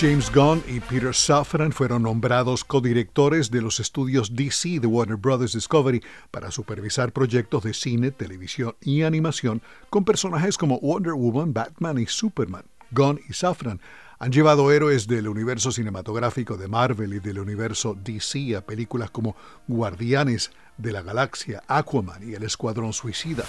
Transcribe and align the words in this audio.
James 0.00 0.32
Gunn 0.34 0.62
y 0.66 0.80
Peter 0.80 1.14
Safran 1.14 1.72
fueron 1.72 2.04
nombrados 2.04 2.64
codirectores 2.64 3.50
de 3.50 3.60
los 3.60 3.80
estudios 3.80 4.34
DC 4.34 4.80
de 4.80 4.86
Warner 4.86 5.18
Bros. 5.18 5.52
Discovery 5.52 6.02
para 6.30 6.50
supervisar 6.50 7.12
proyectos 7.12 7.64
de 7.64 7.74
cine, 7.74 8.10
televisión 8.10 8.74
y 8.80 9.02
animación 9.02 9.60
con 9.90 10.06
personajes 10.06 10.56
como 10.56 10.80
Wonder 10.80 11.12
Woman, 11.12 11.52
Batman 11.52 11.98
y 11.98 12.06
Superman. 12.06 12.64
Gunn 12.92 13.20
y 13.28 13.34
Safran 13.34 13.78
han 14.18 14.32
llevado 14.32 14.72
héroes 14.72 15.06
del 15.06 15.28
universo 15.28 15.70
cinematográfico 15.70 16.56
de 16.56 16.68
Marvel 16.68 17.12
y 17.12 17.18
del 17.18 17.38
universo 17.38 17.94
DC 18.02 18.56
a 18.56 18.62
películas 18.62 19.10
como 19.10 19.36
Guardianes 19.68 20.50
de 20.78 20.92
la 20.92 21.02
Galaxia, 21.02 21.62
Aquaman 21.68 22.26
y 22.26 22.32
El 22.32 22.44
Escuadrón 22.44 22.94
Suicida. 22.94 23.44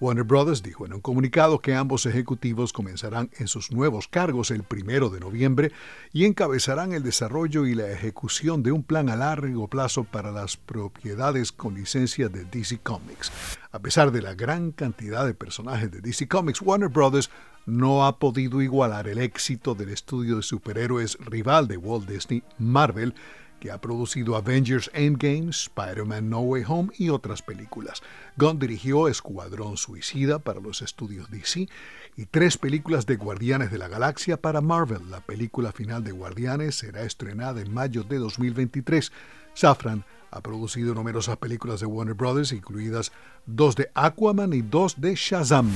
Warner 0.00 0.24
Bros. 0.24 0.62
dijo 0.62 0.86
en 0.86 0.94
un 0.94 1.02
comunicado 1.02 1.58
que 1.58 1.74
ambos 1.74 2.06
ejecutivos 2.06 2.72
comenzarán 2.72 3.30
en 3.38 3.48
sus 3.48 3.70
nuevos 3.70 4.08
cargos 4.08 4.50
el 4.50 4.62
primero 4.62 5.10
de 5.10 5.20
noviembre 5.20 5.72
y 6.10 6.24
encabezarán 6.24 6.94
el 6.94 7.02
desarrollo 7.02 7.66
y 7.66 7.74
la 7.74 7.90
ejecución 7.90 8.62
de 8.62 8.72
un 8.72 8.82
plan 8.82 9.10
a 9.10 9.16
largo 9.16 9.68
plazo 9.68 10.04
para 10.04 10.32
las 10.32 10.56
propiedades 10.56 11.52
con 11.52 11.74
licencia 11.74 12.30
de 12.30 12.46
DC 12.46 12.78
Comics. 12.78 13.30
A 13.72 13.78
pesar 13.78 14.10
de 14.10 14.22
la 14.22 14.34
gran 14.34 14.72
cantidad 14.72 15.26
de 15.26 15.34
personajes 15.34 15.90
de 15.90 16.00
DC 16.00 16.28
Comics, 16.28 16.62
Warner 16.62 16.88
Bros. 16.88 17.30
no 17.66 18.06
ha 18.06 18.18
podido 18.18 18.62
igualar 18.62 19.06
el 19.06 19.18
éxito 19.18 19.74
del 19.74 19.90
estudio 19.90 20.36
de 20.36 20.42
superhéroes 20.42 21.18
rival 21.20 21.68
de 21.68 21.76
Walt 21.76 22.08
Disney, 22.08 22.42
Marvel, 22.58 23.14
que 23.60 23.70
ha 23.70 23.80
producido 23.80 24.34
Avengers 24.34 24.90
Endgame, 24.94 25.50
Spider-Man 25.50 26.28
No 26.28 26.40
Way 26.40 26.64
Home 26.66 26.92
y 26.98 27.10
otras 27.10 27.42
películas. 27.42 28.02
Gunn 28.36 28.58
dirigió 28.58 29.06
Escuadrón 29.06 29.76
Suicida 29.76 30.38
para 30.38 30.60
los 30.60 30.82
estudios 30.82 31.30
DC 31.30 31.68
y 32.16 32.26
tres 32.26 32.58
películas 32.58 33.06
de 33.06 33.16
Guardianes 33.16 33.70
de 33.70 33.78
la 33.78 33.88
Galaxia 33.88 34.36
para 34.36 34.60
Marvel. 34.60 35.10
La 35.10 35.20
película 35.20 35.72
final 35.72 36.02
de 36.02 36.12
Guardianes 36.12 36.74
será 36.74 37.02
estrenada 37.02 37.60
en 37.60 37.72
mayo 37.72 38.02
de 38.02 38.18
2023. 38.18 39.12
Safran 39.54 40.04
ha 40.30 40.40
producido 40.40 40.94
numerosas 40.94 41.36
películas 41.36 41.80
de 41.80 41.86
Warner 41.86 42.14
Bros., 42.14 42.52
incluidas 42.52 43.12
dos 43.46 43.76
de 43.76 43.90
Aquaman 43.94 44.52
y 44.52 44.62
dos 44.62 45.00
de 45.00 45.14
Shazam. 45.14 45.70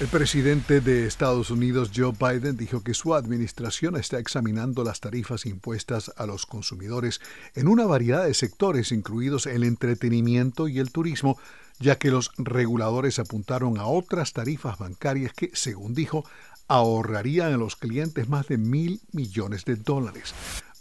El 0.00 0.08
presidente 0.08 0.80
de 0.80 1.06
Estados 1.06 1.52
Unidos, 1.52 1.92
Joe 1.94 2.12
Biden, 2.18 2.56
dijo 2.56 2.82
que 2.82 2.94
su 2.94 3.14
administración 3.14 3.94
está 3.94 4.18
examinando 4.18 4.82
las 4.82 4.98
tarifas 4.98 5.46
impuestas 5.46 6.12
a 6.16 6.26
los 6.26 6.46
consumidores 6.46 7.20
en 7.54 7.68
una 7.68 7.86
variedad 7.86 8.24
de 8.24 8.34
sectores, 8.34 8.90
incluidos 8.90 9.46
el 9.46 9.62
entretenimiento 9.62 10.66
y 10.66 10.80
el 10.80 10.90
turismo, 10.90 11.38
ya 11.78 11.96
que 11.96 12.10
los 12.10 12.32
reguladores 12.38 13.20
apuntaron 13.20 13.78
a 13.78 13.86
otras 13.86 14.32
tarifas 14.32 14.78
bancarias 14.78 15.32
que, 15.32 15.50
según 15.54 15.94
dijo, 15.94 16.24
ahorrarían 16.66 17.52
a 17.52 17.56
los 17.56 17.76
clientes 17.76 18.28
más 18.28 18.48
de 18.48 18.58
mil 18.58 19.00
millones 19.12 19.64
de 19.64 19.76
dólares. 19.76 20.34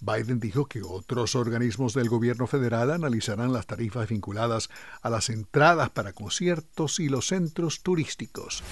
Biden 0.03 0.39
dijo 0.39 0.65
que 0.65 0.81
otros 0.81 1.35
organismos 1.35 1.93
del 1.93 2.09
gobierno 2.09 2.45
federal 2.45 2.91
analizarán 2.91 3.53
las 3.53 3.67
tarifas 3.67 4.09
vinculadas 4.09 4.69
a 5.01 5.09
las 5.09 5.29
entradas 5.29 5.89
para 5.89 6.13
conciertos 6.13 6.99
y 6.99 7.07
los 7.07 7.27
centros 7.27 7.81
turísticos. 7.81 8.63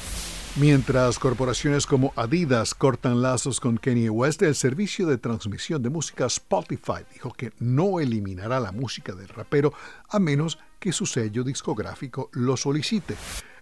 Mientras 0.57 1.17
corporaciones 1.17 1.85
como 1.85 2.11
Adidas 2.17 2.73
cortan 2.73 3.21
lazos 3.21 3.61
con 3.61 3.77
Kanye 3.77 4.09
West, 4.09 4.41
el 4.41 4.55
servicio 4.55 5.07
de 5.07 5.17
transmisión 5.17 5.81
de 5.81 5.89
música 5.89 6.25
Spotify 6.25 7.05
dijo 7.13 7.31
que 7.31 7.53
no 7.59 8.01
eliminará 8.01 8.59
la 8.59 8.73
música 8.73 9.13
del 9.13 9.29
rapero 9.29 9.73
a 10.09 10.19
menos 10.19 10.59
que 10.79 10.91
su 10.91 11.05
sello 11.05 11.45
discográfico 11.45 12.29
lo 12.33 12.57
solicite. 12.57 13.15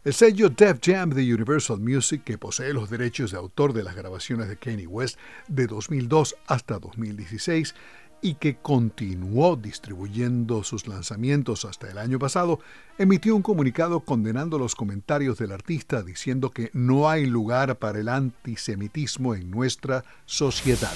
El 0.06 0.14
sello 0.14 0.50
Def 0.50 0.80
Jam 0.82 1.10
de 1.10 1.34
Universal 1.34 1.82
Music, 1.82 2.24
que 2.24 2.38
posee 2.38 2.72
los 2.72 2.90
derechos 2.90 3.32
de 3.32 3.38
autor 3.38 3.74
de 3.74 3.84
las 3.84 3.98
grabaciones 3.98 4.48
de 4.48 4.56
Kanye 4.56 4.88
West 4.88 5.20
de 5.50 5.68
2002 5.68 6.38
hasta 6.48 6.80
2016 6.80 7.76
y 8.22 8.36
que 8.36 8.56
continuó 8.56 9.58
distribuyendo 9.58 10.64
sus 10.64 10.88
lanzamientos 10.88 11.66
hasta 11.66 11.92
el 11.92 11.98
año 11.98 12.18
pasado, 12.18 12.62
emitió 12.98 13.36
un 13.36 13.42
comunicado 13.42 14.00
condenando 14.00 14.58
los 14.58 14.74
comentarios 14.74 15.38
del 15.38 15.52
artista 15.52 16.02
diciendo 16.02 16.52
que 16.52 16.70
no 16.72 17.10
hay 17.10 17.26
lugar 17.26 17.78
para 17.78 18.00
el 18.00 18.08
antisemitismo 18.08 19.36
en 19.36 19.52
nuestra 19.52 20.06
sociedad. 20.26 20.96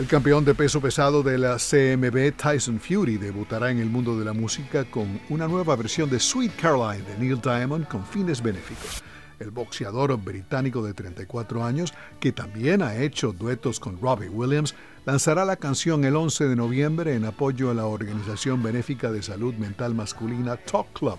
El 0.00 0.06
campeón 0.06 0.46
de 0.46 0.54
peso 0.54 0.80
pesado 0.80 1.22
de 1.22 1.36
la 1.36 1.58
CMB, 1.58 2.34
Tyson 2.34 2.80
Fury, 2.80 3.18
debutará 3.18 3.70
en 3.70 3.80
el 3.80 3.90
mundo 3.90 4.18
de 4.18 4.24
la 4.24 4.32
música 4.32 4.86
con 4.86 5.20
una 5.28 5.46
nueva 5.46 5.76
versión 5.76 6.08
de 6.08 6.18
Sweet 6.18 6.56
Caroline 6.56 7.04
de 7.04 7.18
Neil 7.18 7.38
Diamond 7.38 7.86
con 7.86 8.06
fines 8.06 8.42
benéficos. 8.42 9.04
El 9.38 9.50
boxeador 9.50 10.16
británico 10.16 10.82
de 10.82 10.94
34 10.94 11.62
años, 11.62 11.92
que 12.18 12.32
también 12.32 12.80
ha 12.80 12.96
hecho 12.96 13.32
duetos 13.32 13.78
con 13.78 14.00
Robbie 14.00 14.30
Williams, 14.30 14.74
lanzará 15.04 15.44
la 15.44 15.56
canción 15.56 16.02
el 16.06 16.16
11 16.16 16.48
de 16.48 16.56
noviembre 16.56 17.14
en 17.14 17.26
apoyo 17.26 17.70
a 17.70 17.74
la 17.74 17.84
organización 17.84 18.62
benéfica 18.62 19.12
de 19.12 19.22
salud 19.22 19.52
mental 19.56 19.94
masculina 19.94 20.56
Talk 20.56 20.94
Club. 20.94 21.18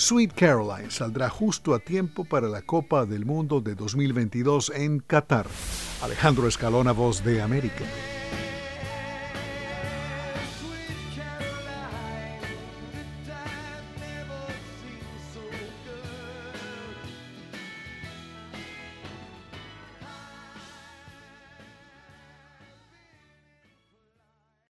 Sweet 0.00 0.32
Caroline 0.32 0.90
saldrá 0.90 1.28
justo 1.28 1.74
a 1.74 1.78
tiempo 1.78 2.24
para 2.24 2.48
la 2.48 2.62
Copa 2.62 3.04
del 3.04 3.26
Mundo 3.26 3.60
de 3.60 3.74
2022 3.74 4.72
en 4.74 5.00
Qatar. 5.00 5.46
Alejandro 6.00 6.48
Escalona, 6.48 6.92
voz 6.92 7.22
de 7.22 7.42
América. 7.42 7.84